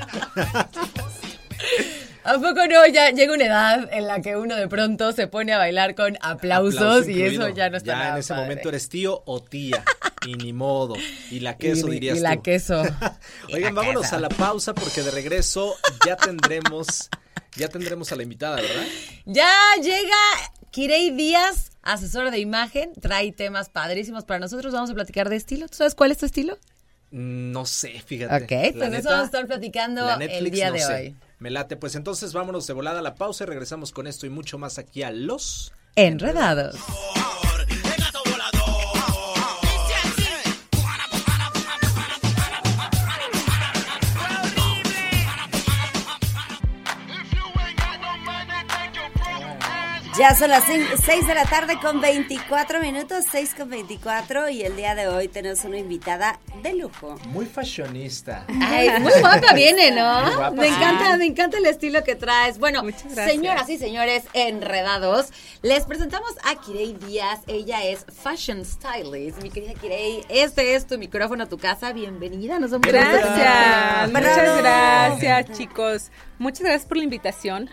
[2.24, 2.86] ¿A poco no?
[2.88, 6.18] Ya llega una edad en la que uno de pronto se pone a bailar con
[6.22, 9.84] aplausos y eso ya no está Ya en ese momento eres tío o tía.
[10.26, 10.96] Y ni modo.
[11.32, 12.84] Y la queso, dirías y la queso.
[13.54, 17.10] Oigan, vámonos a la pausa porque de regreso ya tendremos,
[17.56, 18.86] ya tendremos a la invitada, ¿verdad?
[19.26, 20.16] Ya llega
[20.70, 24.74] Kirei Díaz, asesora de imagen, trae temas padrísimos para nosotros.
[24.74, 25.68] Vamos a platicar de estilo.
[25.68, 26.58] ¿Tú sabes cuál es tu estilo?
[27.12, 28.44] Mm, no sé, fíjate.
[28.44, 31.16] Ok, pues eso vamos a estar platicando el día de hoy.
[31.40, 31.76] Me late.
[31.76, 34.78] Pues entonces vámonos de volada a la pausa y regresamos con esto y mucho más
[34.78, 36.76] aquí a Los Enredados.
[50.22, 54.76] Ya son las 6 de la tarde con 24 minutos, 6 con 24 y el
[54.76, 57.18] día de hoy tenemos una invitada de lujo.
[57.30, 58.46] Muy fashionista.
[58.62, 60.52] Ay, muy guapa viene, ¿no?
[60.52, 62.60] Me encanta, me encanta el estilo que traes.
[62.60, 62.84] Bueno,
[63.16, 65.30] señoras y señores enredados,
[65.64, 67.40] les presentamos a Kirei Díaz.
[67.48, 69.42] Ella es fashion stylist.
[69.42, 71.94] Mi querida Kirei, este es tu micrófono, tu casa.
[71.94, 72.60] Bienvenida.
[72.60, 74.12] Nos vemos Gracias.
[74.12, 76.12] Muchas gracias, chicos.
[76.42, 77.70] Muchas gracias por la invitación.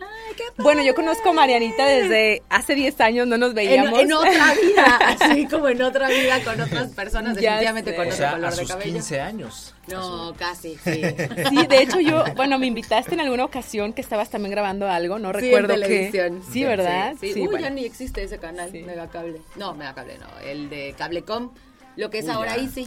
[0.58, 3.98] bueno, yo conozco a Marianita desde hace 10 años, no nos veíamos.
[3.98, 8.54] En, otra vida, así como en otra vida con otras personas, definitivamente con otro color
[8.54, 8.92] de cabello.
[8.92, 9.74] 15 años.
[9.86, 11.02] No, casi, sí.
[11.48, 15.18] Sí, de hecho yo, bueno, me invitaste en alguna ocasión que estabas también grabando algo,
[15.18, 16.42] no recuerdo en televisión.
[16.52, 17.14] Sí, ¿verdad?
[17.18, 17.48] Sí, sí.
[17.48, 19.40] Uy, ya ni existe ese canal, Megacable.
[19.56, 21.52] No, Megacable no, el de Cablecom,
[21.96, 22.86] lo que es ahora Easy.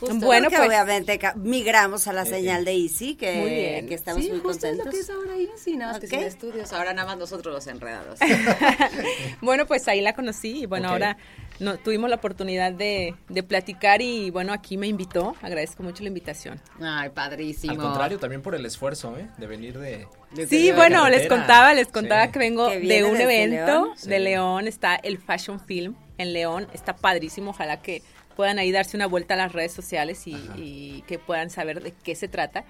[0.00, 4.86] Bueno, pues obviamente migramos a la señal de Easy, que, que estamos muy contentos.
[4.86, 7.66] Lo que es ahora Easy, nada más que sin estudios, ahora nada más nosotros los
[7.66, 8.18] enredados.
[9.40, 11.16] bueno, pues ahí la conocí y bueno, ahora
[11.58, 16.08] no, tuvimos la oportunidad de, de, platicar y bueno, aquí me invitó, agradezco mucho la
[16.08, 16.60] invitación.
[16.80, 17.72] Ay, padrísimo.
[17.72, 19.28] Al contrario, también por el esfuerzo, ¿eh?
[19.38, 20.06] De venir de...
[20.48, 25.18] sí, bueno, les contaba, les contaba que vengo de un evento de León, está el
[25.18, 28.02] Fashion Film en León, está padrísimo, ojalá que
[28.36, 32.14] puedan ahí darse una vuelta a las redes sociales y, que puedan saber de qué
[32.14, 32.64] se trata.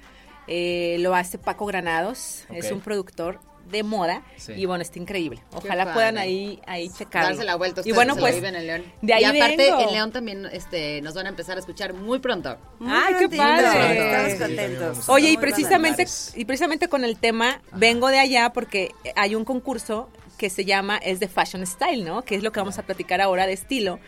[0.47, 5.43] Eh, lo hace Paco Granados, es un productor de moda y bueno, está increíble.
[5.53, 7.25] Ojalá puedan ahí ahí checar.
[7.25, 8.85] Darse la vuelta y bueno, pues en el León.
[9.03, 12.19] De ahí y aparte en León también este nos van a empezar a escuchar muy
[12.19, 12.57] pronto.
[12.81, 14.33] Ay, qué padre.
[14.33, 15.09] Estamos contentos.
[15.09, 20.09] Oye, y precisamente y precisamente con el tema vengo de allá porque hay un concurso
[20.39, 22.23] que se llama es de fashion style, ¿no?
[22.23, 23.99] Que es lo que vamos a platicar ahora de estilo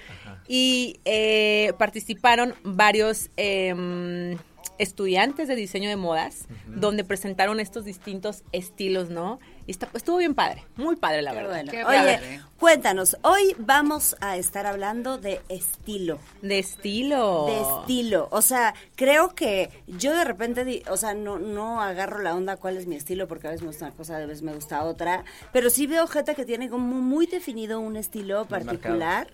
[0.48, 4.38] y eh, participaron varios em,
[4.78, 9.40] estudiantes de diseño de modas, donde presentaron estos distintos estilos, ¿no?
[9.68, 11.62] Y está, estuvo bien padre, muy padre la verdad.
[11.86, 16.18] Oye, cuéntanos, hoy vamos a estar hablando de estilo.
[16.40, 17.44] De estilo.
[17.44, 18.28] De estilo.
[18.30, 22.78] O sea, creo que yo de repente, o sea, no, no agarro la onda cuál
[22.78, 25.24] es mi estilo, porque a veces me gusta una cosa, a veces me gusta otra,
[25.52, 29.28] pero sí veo gente que tiene como muy definido un estilo particular.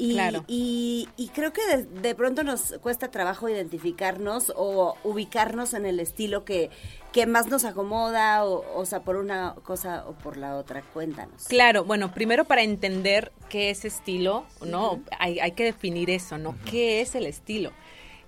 [0.00, 6.44] Y, y, creo que de, pronto nos cuesta trabajo identificarnos o ubicarnos en el estilo
[6.46, 6.70] que,
[7.12, 10.82] que más nos acomoda, o, o sea, por una cosa o por la otra.
[10.82, 11.44] Cuéntanos.
[11.44, 15.00] Claro, bueno, primero para entender qué es estilo, ¿no?
[15.18, 16.54] hay, hay, que definir eso, ¿no?
[16.64, 17.72] ¿Qué es el estilo?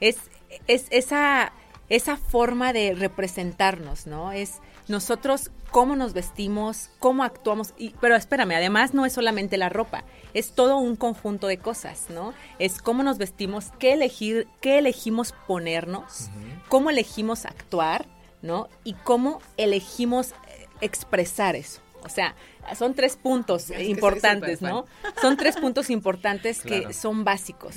[0.01, 0.19] Es,
[0.67, 1.53] es esa,
[1.89, 4.33] esa forma de representarnos, ¿no?
[4.33, 9.71] Es nosotros cómo nos vestimos, cómo actuamos, y, pero espérame, además no es solamente la
[9.71, 12.35] ropa, es todo un conjunto de cosas, ¿no?
[12.59, 16.31] Es cómo nos vestimos, qué elegir, qué elegimos ponernos,
[16.69, 18.07] cómo elegimos actuar,
[18.43, 18.69] ¿no?
[18.85, 21.81] Y cómo elegimos eh, expresar eso.
[22.05, 22.35] O sea,
[22.77, 24.87] son tres puntos importantes, ¿no?
[25.21, 27.77] Son tres puntos importantes que son básicos.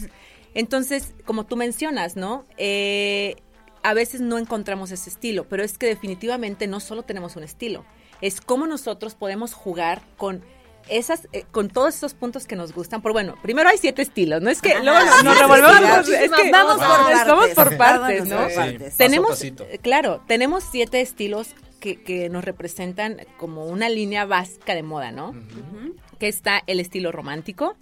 [0.56, 2.46] Entonces, como tú mencionas, ¿no?
[2.58, 3.36] Eh,
[3.84, 7.86] a veces no encontramos ese estilo, pero es que definitivamente no solo tenemos un estilo,
[8.22, 10.44] es cómo nosotros podemos jugar con
[10.90, 13.02] esas, eh, con todos esos puntos que nos gustan.
[13.02, 17.50] Por bueno, primero hay siete estilos, no es que luego nos, revolvemos, es que vamos,
[17.56, 18.48] por partes, ¿no?
[18.98, 19.44] Tenemos,
[19.82, 25.34] claro, tenemos siete estilos que, que, nos representan como una línea básica de moda, ¿no?
[26.20, 27.76] Que está el estilo romántico,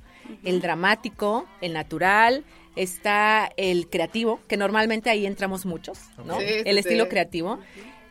[0.43, 2.43] el dramático, el natural,
[2.75, 6.39] está el creativo, que normalmente ahí entramos muchos, ¿no?
[6.39, 7.59] el estilo creativo.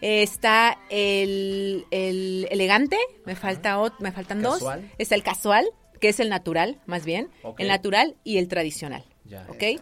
[0.02, 4.62] Está el, elegante, me, falta, me faltan dos.
[4.98, 5.66] Está el casual,
[6.00, 7.30] que es el natural, más bien.
[7.56, 9.04] El natural y el tradicional.
[9.48, 9.80] ¿Ok?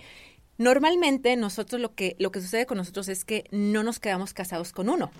[0.58, 4.72] Normalmente nosotros lo que, lo que sucede con nosotros es que no nos quedamos casados
[4.72, 5.10] con uno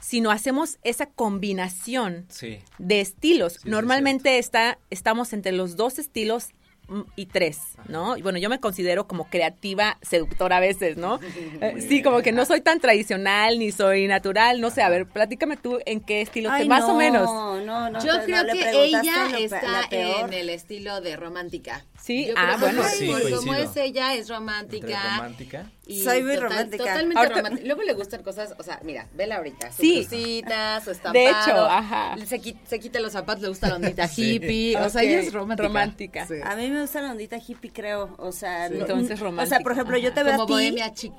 [0.00, 2.26] sino hacemos esa combinación
[2.78, 3.64] de estilos.
[3.66, 6.48] Normalmente está, estamos entre los dos estilos
[7.16, 8.16] y tres, ¿no?
[8.16, 11.20] Y bueno, yo me considero como creativa, seductora a veces, ¿no?
[11.60, 15.06] Eh, sí, como que no soy tan tradicional ni soy natural, no sé, a ver,
[15.06, 17.24] platícame tú en qué estilo, te, más o menos.
[17.24, 21.84] No, no, Yo creo que ella está en el estilo de romántica.
[22.02, 25.16] Sí, ah, bueno, sí, como es ella, es romántica.
[25.16, 25.70] romántica.
[25.86, 26.84] Soy muy romántica.
[26.84, 27.66] Totalmente romántica.
[27.66, 30.04] Luego le gustan cosas, o sea, mira, vela ahorita, sus sí.
[30.04, 31.12] su estampado.
[31.12, 32.16] De hecho, ajá.
[32.24, 35.68] Se, se quita los zapatos, le gusta la ondita hippie, o sea, ella es romántica.
[35.68, 36.26] romántica.
[36.44, 38.66] A mí me gusta la ondita hippie, creo, o sea.
[38.66, 39.44] Entonces romántica.
[39.44, 40.52] O sea, por ejemplo, yo te veo Como a ti.
[40.52, 41.12] bohemia chic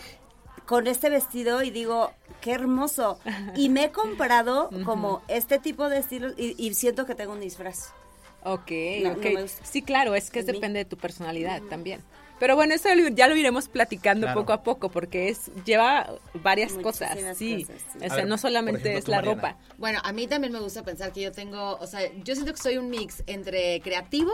[0.72, 3.20] con este vestido y digo, qué hermoso.
[3.58, 7.94] Y me he comprado como este tipo de estilos y, siento que tengo un disfraz.
[8.44, 8.72] Ok,
[9.16, 9.26] ok.
[9.64, 12.02] sí, claro, es que depende de tu personalidad también.
[12.40, 17.16] Pero bueno, eso ya lo iremos platicando poco a poco porque es lleva varias cosas,
[17.38, 17.68] sí.
[18.04, 19.58] O sea, no solamente es la ropa.
[19.78, 22.60] Bueno, a mí también me gusta pensar que yo tengo, o sea, yo siento que
[22.60, 24.32] soy un mix entre creativo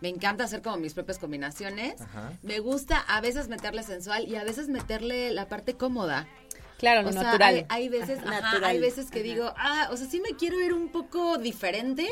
[0.00, 1.96] me encanta hacer como mis propias combinaciones.
[2.42, 6.26] Me gusta a veces meterle sensual y a veces meterle la parte cómoda.
[6.80, 7.66] Claro, lo natural.
[7.68, 8.20] Hay, veces,
[8.62, 12.08] hay veces que digo, ah, o sea, sí me quiero ir un poco diferente,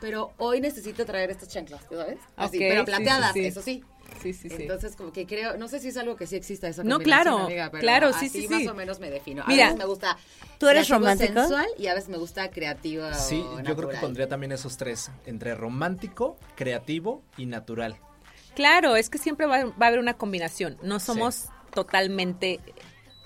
[0.00, 2.18] pero hoy necesito traer estas chanclas, ¿sabes?
[2.36, 3.84] Así, pero plateadas, eso sí.
[4.20, 4.62] Sí, sí, sí.
[4.62, 7.46] Entonces, como que creo, no sé si es algo que sí exista esa No, claro,
[7.78, 8.48] claro, sí, sí, sí.
[8.48, 9.44] más o menos me defino.
[9.46, 10.18] A veces me gusta
[10.58, 11.34] ¿Tú eres romántico?
[11.34, 15.12] sensual y a veces me gusta creativo Sí, yo creo que pondría también esos tres,
[15.26, 17.98] entre romántico, creativo y natural.
[18.56, 22.58] Claro, es que siempre va, a haber una combinación, no somos totalmente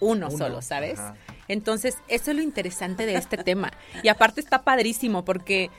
[0.03, 1.01] uno, solo, ¿sabes?
[1.49, 3.71] Entonces, eso es lo interesante de este tema.
[4.03, 5.71] Y aparte está padrísimo porque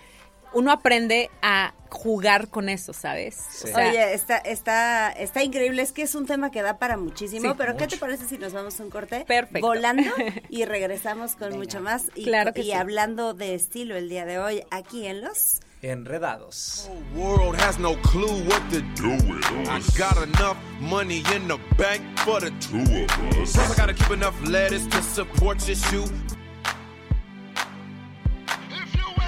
[0.54, 3.38] uno aprende a jugar con eso, ¿sabes?
[3.76, 7.76] Oye, está, está, está increíble, es que es un tema que da para muchísimo, pero
[7.76, 9.26] ¿qué te parece si nos vamos a un corte?
[9.26, 9.68] Perfecto.
[9.68, 10.12] Volando
[10.50, 14.40] y regresamos con mucho más y, claro que y hablando de estilo el día de
[14.40, 16.90] hoy aquí en Los Enredados.
[17.14, 22.02] World has no clue what to do with I got enough money in the bank
[22.20, 23.52] for the two of us.
[23.52, 26.06] Plus I gotta keep enough lettuce to support your shoe.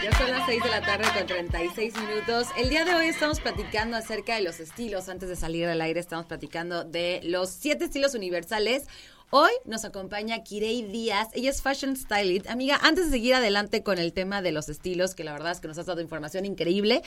[0.02, 2.48] Ya son las 6 de la tarde con 36 minutos.
[2.58, 5.10] El día de hoy estamos platicando acerca de los estilos.
[5.10, 8.84] Antes de salir al aire estamos platicando de los siete estilos universales.
[9.32, 12.48] Hoy nos acompaña Kirei Díaz, ella es fashion stylist.
[12.48, 15.60] Amiga, antes de seguir adelante con el tema de los estilos, que la verdad es
[15.60, 17.02] que nos has dado información increíble,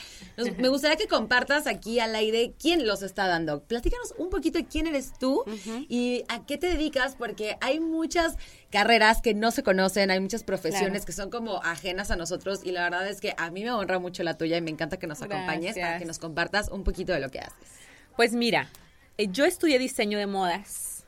[0.57, 3.63] me gustaría que compartas aquí al aire quién los está dando.
[3.63, 5.45] Platícanos un poquito de quién eres tú
[5.87, 8.35] y a qué te dedicas, porque hay muchas
[8.69, 12.71] carreras que no se conocen, hay muchas profesiones que son como ajenas a nosotros y
[12.71, 15.07] la verdad es que a mí me honra mucho la tuya y me encanta que
[15.07, 17.69] nos acompañes para que nos compartas un poquito de lo que haces.
[18.17, 18.69] Pues mira,
[19.17, 20.98] eh, yo estudié diseño de modas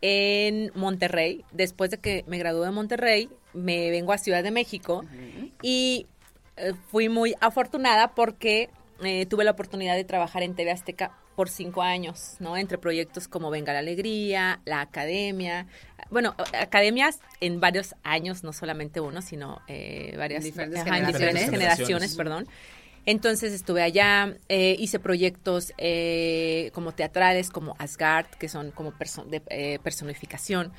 [0.00, 1.44] en Monterrey.
[1.52, 5.04] Después de que me gradué de Monterrey, me vengo a Ciudad de México
[5.62, 6.06] y
[6.56, 8.70] eh, fui muy afortunada porque
[9.02, 12.56] eh, tuve la oportunidad de trabajar en TV Azteca por cinco años, ¿no?
[12.56, 15.66] Entre proyectos como Venga la Alegría, la Academia,
[16.10, 21.50] bueno, academias en varios años, no solamente uno, sino eh, varias diferentes, generaciones.
[21.50, 22.46] generaciones, perdón.
[23.06, 28.92] Entonces estuve allá, eh, hice proyectos eh, como teatrales, como Asgard, que son como
[29.28, 30.72] de eh, personificación.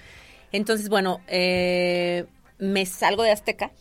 [0.51, 3.71] Entonces, bueno, me salgo de Azteca,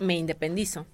[0.00, 0.86] me independizo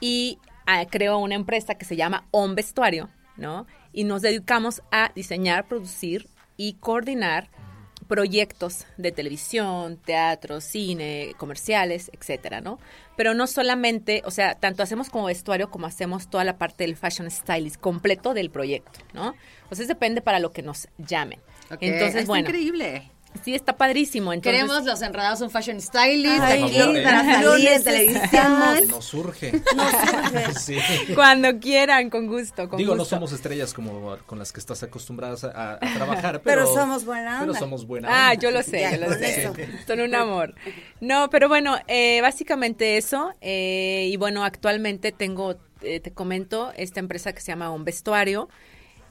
[0.00, 3.66] y ah, creo una empresa que se llama On Vestuario, ¿no?
[3.92, 7.48] Y nos dedicamos a diseñar, producir y coordinar
[8.08, 12.78] proyectos de televisión, teatro, cine, comerciales, etcétera, ¿no?
[13.16, 16.96] Pero no solamente, o sea, tanto hacemos como vestuario como hacemos toda la parte del
[16.96, 19.34] fashion stylist completo del proyecto, ¿no?
[19.68, 21.40] Pues depende para lo que nos llamen.
[21.80, 22.48] Entonces, es bueno.
[22.48, 23.10] increíble.
[23.44, 24.32] Sí, está padrísimo.
[24.32, 24.60] Entonces...
[24.60, 28.88] Queremos los enredados un fashion stylist aquí para salir en televisión.
[28.88, 29.52] Nos surge.
[29.76, 30.78] Nos surge.
[31.14, 32.68] Cuando quieran, con gusto.
[32.76, 37.04] Digo, no somos estrellas como con las que estás acostumbradas a, trabajar, pero, pero, somos
[37.04, 39.50] buena Pero somos buena Ah, yo lo sé, yo lo sé.
[39.86, 40.54] Son un amor.
[41.00, 43.32] No, pero bueno, eh, básicamente eso.
[43.40, 48.48] Eh, y bueno, actualmente tengo, eh, te comento, esta empresa que se llama Un Vestuario.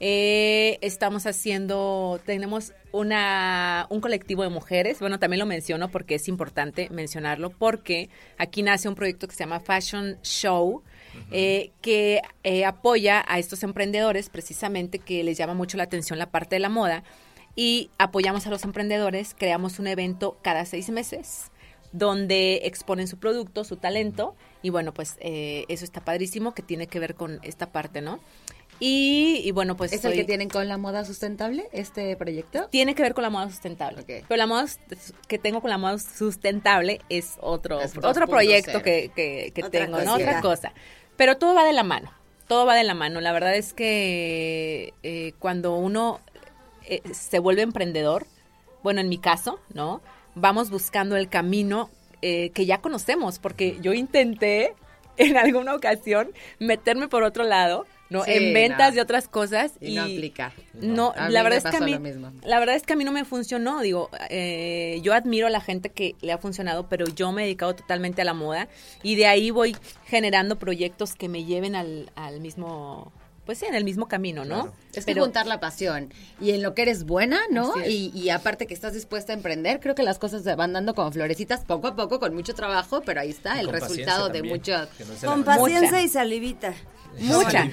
[0.00, 6.28] Eh, estamos haciendo, tenemos una, un colectivo de mujeres, bueno, también lo menciono porque es
[6.28, 8.08] importante mencionarlo, porque
[8.38, 10.82] aquí nace un proyecto que se llama Fashion Show,
[11.32, 16.30] eh, que eh, apoya a estos emprendedores precisamente que les llama mucho la atención la
[16.30, 17.02] parte de la moda
[17.56, 21.50] y apoyamos a los emprendedores, creamos un evento cada seis meses
[21.90, 27.00] donde exponen su producto, su talento y bueno, pues eso está padrísimo que tiene que
[27.00, 28.20] ver con esta parte, ¿no?
[28.80, 29.92] Y, bueno, pues...
[29.92, 32.68] ¿Es el que tienen con la moda sustentable, este proyecto?
[32.68, 34.04] Tiene que ver con la moda sustentable.
[34.06, 34.66] Pero la moda
[35.26, 40.14] que tengo con la moda sustentable es otro, otro proyecto que, que, tengo, ¿no?
[40.14, 40.72] Otra cosa.
[41.16, 42.12] Pero todo va de la mano,
[42.46, 43.20] todo va de la mano.
[43.20, 46.20] La verdad es que eh, cuando uno
[46.86, 48.26] eh, se vuelve emprendedor,
[48.84, 50.00] bueno, en mi caso, ¿no?
[50.36, 51.90] Vamos buscando el camino
[52.22, 54.74] eh, que ya conocemos, porque yo intenté
[55.16, 58.24] en alguna ocasión meterme por otro lado ¿no?
[58.26, 60.52] en ventas de otras cosas y, no aplicar.
[60.74, 61.98] No, la verdad es que a mí,
[62.42, 63.80] la verdad es que a mí no me funcionó.
[63.80, 67.44] Digo, eh, yo admiro a la gente que le ha funcionado, pero yo me he
[67.44, 68.68] dedicado totalmente a la moda
[69.02, 73.12] y de ahí voy generando proyectos que me lleven al, al mismo
[73.48, 74.74] pues sí, en el mismo camino, ¿no?
[74.92, 77.72] Es que juntar la pasión y en lo que eres buena, ¿no?
[77.82, 80.94] Y, y, aparte que estás dispuesta a emprender, creo que las cosas se van dando
[80.94, 84.74] como florecitas poco a poco, con mucho trabajo, pero ahí está el resultado de mucho...
[85.24, 86.74] con paciencia y salivita.
[87.20, 87.66] Mucha.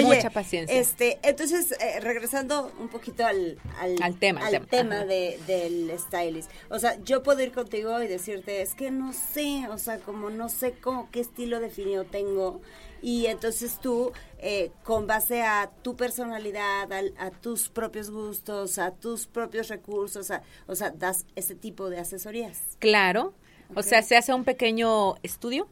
[0.00, 0.80] mucha paciencia.
[0.80, 3.58] Este, entonces, eh, regresando un poquito al,
[4.00, 6.50] al, tema, al tema, de, del stylist.
[6.70, 10.30] O sea, yo puedo ir contigo y decirte, es que no sé, o sea, como
[10.30, 12.62] no sé cómo, qué estilo definido tengo.
[13.02, 19.26] Y entonces tú, eh, con base a tu personalidad, a, tus propios gustos, a tus
[19.26, 20.30] propios recursos,
[20.66, 22.76] o sea, das ese tipo de asesorías.
[22.78, 23.34] Claro.
[23.74, 25.68] O sea, se hace un pequeño estudio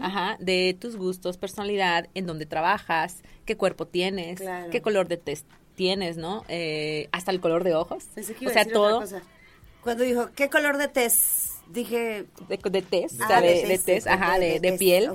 [0.00, 5.46] Ajá, de tus gustos, personalidad, en dónde trabajas, qué cuerpo tienes, qué color de test
[5.74, 6.44] tienes, ¿no?
[6.48, 8.04] Eh, hasta el color de ojos.
[8.16, 9.04] o sea, todo.
[9.82, 11.52] Cuando dijo, ¿qué color de test?
[11.72, 12.26] Dije...
[12.48, 15.10] De, de test, o sea, de, test, ajá, de, de, piel.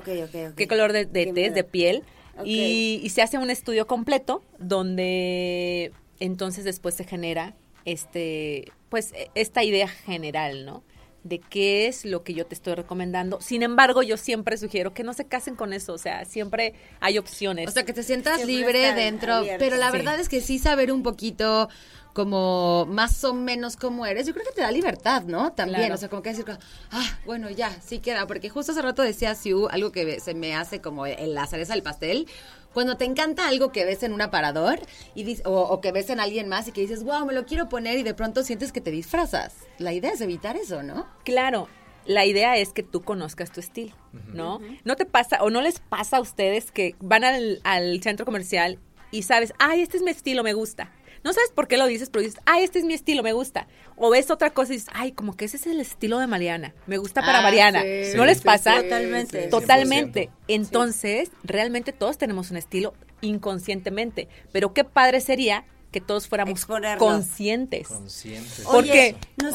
[0.55, 2.03] ¿Qué color de, de test, de piel?
[2.43, 7.55] Y, y se hace un estudio completo donde entonces después se genera
[7.85, 10.83] este, pues, e, esta idea general, ¿no?
[11.27, 13.39] De qué es lo que yo te estoy recomendando.
[13.41, 17.17] Sin embargo, yo siempre sugiero que no se casen con eso, o sea, siempre hay
[17.17, 17.67] opciones.
[17.67, 21.03] O sea, que te sientas libre dentro, pero la verdad es que sí saber un
[21.03, 21.69] poquito
[22.17, 25.53] como más o menos cómo eres, yo creo que te da libertad, ¿no?
[25.53, 26.45] También, o sea, como que decir,
[26.89, 30.55] ah, bueno, ya, sí queda, porque justo hace rato decía Siu algo que se me
[30.55, 32.27] hace como el, la cereza del pastel,
[32.73, 34.79] cuando te encanta algo que ves en un aparador
[35.15, 37.97] y o, que ves en alguien más y que dices, wow, me lo quiero poner
[37.97, 39.55] y de pronto sientes que te disfrazas.
[39.77, 41.07] La idea es evitar eso, ¿no?
[41.23, 41.67] Claro.
[42.05, 43.93] La idea es que tú conozcas tu estilo,
[44.33, 44.61] ¿no?
[44.85, 48.79] No te pasa o no les pasa a ustedes que van al, al centro comercial
[49.11, 50.89] y sabes, ay, este es mi estilo, me gusta
[51.23, 53.67] no sabes por qué lo dices, pero dices, ay, este es mi estilo, me gusta.
[53.95, 56.73] O ves otra cosa y dices, ay, como que ese es el estilo de Mariana,
[56.85, 57.83] me gusta para ah, Mariana.
[58.15, 58.81] ¿No les pasa?
[58.81, 59.47] Totalmente.
[59.47, 60.29] Totalmente.
[60.47, 67.87] Entonces, realmente todos tenemos un estilo inconscientemente, pero qué padre sería que todos fuéramos conscientes.
[67.87, 68.65] Conscientes.
[68.65, 69.53] Porque nos,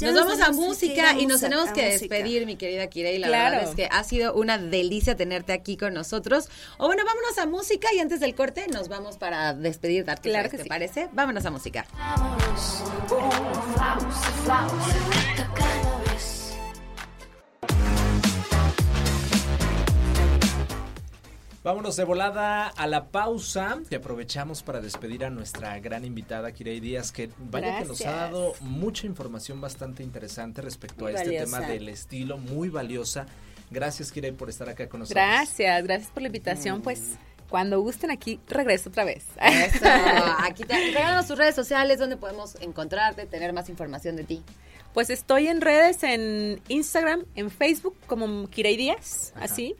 [0.00, 3.18] nos, vamos a música y nos tenemos que despedir, mi querida Kirei.
[3.18, 6.48] La verdad es que ha sido una delicia tenerte aquí con nosotros.
[6.78, 10.04] O bueno, vámonos a música y antes del corte nos vamos para despedir.
[10.22, 11.08] Claro que ¿te parece?
[11.12, 11.86] Vámonos a música.
[14.46, 15.89] Vámonos
[21.62, 27.12] de volada a la pausa y aprovechamos para despedir a nuestra gran invitada Kirei Díaz,
[27.12, 31.90] que vaya que nos ha dado mucha información bastante interesante respecto a este tema del
[31.90, 33.26] estilo, muy valiosa.
[33.70, 35.22] Gracias Kirei por estar acá con nosotros.
[35.22, 36.82] Gracias, gracias por la invitación, mm.
[36.82, 37.18] pues
[37.50, 39.26] cuando gusten aquí, regreso otra vez.
[39.42, 39.84] Eso,
[40.38, 44.42] aquí te regálanos tus redes sociales donde podemos encontrarte, tener más información de ti.
[44.94, 49.76] Pues estoy en redes, en Instagram, en Facebook, como Kirei Díaz, así.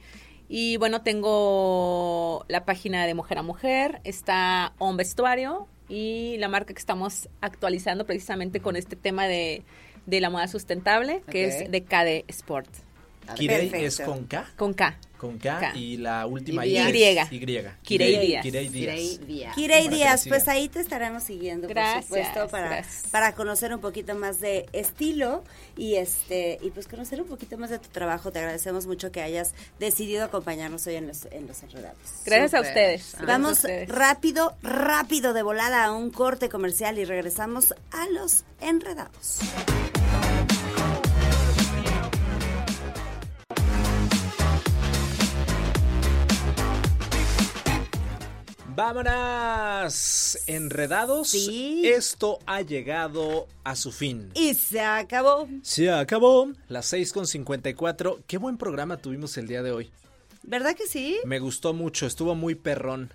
[0.53, 6.75] Y bueno, tengo la página de Mujer a Mujer, está On Vestuario y la marca
[6.75, 9.63] que estamos actualizando precisamente con este tema de,
[10.07, 12.69] la moda sustentable, que es de KD Sport.
[13.37, 14.51] ¿Kirei es con K?
[14.57, 14.99] Con K.
[15.21, 16.71] Con K, y la última Y.
[16.71, 16.79] Y.
[16.79, 16.83] y.
[17.29, 17.77] Kirei Díaz.
[19.55, 20.27] Kirei Díaz.
[20.27, 25.45] pues ahí te estaremos siguiendo, por supuesto, para, para conocer un poquito más de estilo
[25.77, 28.33] y este y pues conocer un poquito más de tu trabajo.
[28.33, 31.99] Te agradecemos mucho que hayas decidido acompañarnos hoy en los, en los enredados.
[32.25, 33.17] Gracias a ustedes.
[33.27, 39.41] Vamos rápido, rápido de volada a un corte comercial y regresamos a los enredados.
[48.81, 51.29] Vámonos, enredados.
[51.29, 51.83] Sí.
[51.85, 54.31] Esto ha llegado a su fin.
[54.35, 55.47] Y se acabó.
[55.61, 56.49] Se acabó.
[56.67, 58.21] Las 6 con 54.
[58.27, 59.91] Qué buen programa tuvimos el día de hoy.
[60.43, 61.19] ¿Verdad que sí?
[61.27, 63.13] Me gustó mucho, estuvo muy perrón.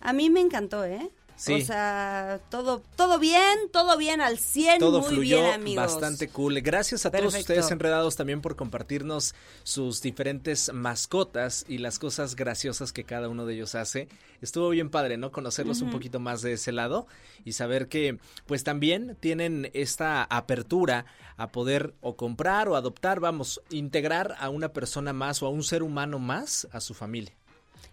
[0.00, 1.08] A mí me encantó, ¿eh?
[1.36, 5.92] O sea, todo, todo bien, todo bien al 100, todo muy fluyó bien, amigos.
[5.92, 6.60] Bastante cool.
[6.60, 12.92] Gracias a todos ustedes enredados también por compartirnos sus diferentes mascotas y las cosas graciosas
[12.92, 14.08] que cada uno de ellos hace.
[14.40, 15.32] Estuvo bien padre, ¿no?
[15.32, 17.06] Conocerlos un poquito más de ese lado
[17.44, 21.06] y saber que pues también tienen esta apertura
[21.36, 25.64] a poder o comprar o adoptar, vamos, integrar a una persona más o a un
[25.64, 27.34] ser humano más a su familia.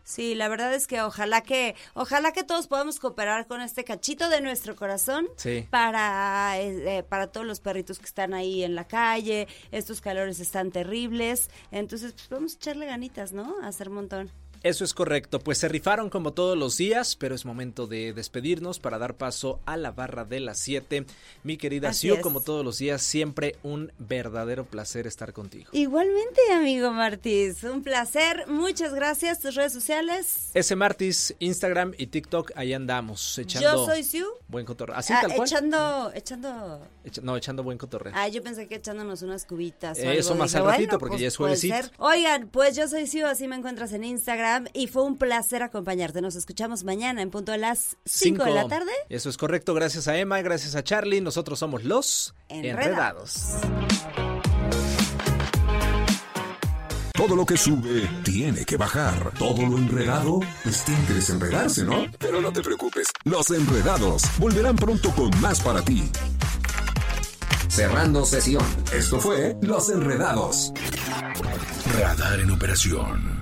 [0.04, 4.30] Sí, la verdad es que ojalá que, ojalá que todos podamos cooperar con este cachito
[4.30, 5.28] de nuestro corazón
[5.70, 9.48] para, eh, eh, para todos los perritos que están ahí en la calle.
[9.72, 13.56] Estos calores están terribles, entonces pues vamos a echarle ganitas, ¿no?
[13.62, 14.41] A hacer un montón.
[14.64, 18.78] Eso es correcto, pues se rifaron como todos los días, pero es momento de despedirnos
[18.78, 21.04] para dar paso a la barra de las 7.
[21.44, 25.72] Mi querida Sio, como todos los días, siempre un verdadero placer estar contigo.
[25.72, 28.46] Igualmente, amigo Martis, un placer.
[28.50, 29.40] Muchas gracias.
[29.40, 30.52] Tus redes sociales.
[30.54, 33.68] Ese Martis, Instagram y TikTok, ahí andamos echando.
[33.68, 34.28] Yo soy Siu.
[34.48, 34.96] Buen cotorreo.
[34.96, 35.48] Así ah, tal cual.
[35.48, 36.88] Echando, echando.
[37.24, 38.14] no, echando buen cotorreo.
[38.16, 39.98] Ah, yo pensé que echándonos unas cubitas.
[39.98, 41.76] Eso más al ratito, porque ya es juevesito.
[41.98, 45.64] Oigan, pues yo soy Siu, así me encuentras en Instagram Instagram y fue un placer
[45.64, 46.22] acompañarte.
[46.22, 48.92] Nos escuchamos mañana en punto de las 5 de la tarde.
[49.10, 49.74] Eso es correcto.
[49.74, 51.22] Gracias a Emma, gracias a Charlie.
[51.22, 53.56] Nosotros somos los Enredados.
[57.14, 59.32] Todo lo que sube tiene que bajar.
[59.38, 62.06] Todo lo enredado, pues tiene que desenredarse, ¿no?
[62.18, 63.08] Pero no te preocupes.
[63.26, 66.10] Los Enredados volverán pronto con más para ti.
[67.70, 68.66] Cerrando sesión.
[68.92, 70.74] Esto fue Los Enredados.
[72.00, 73.41] Radar en operación.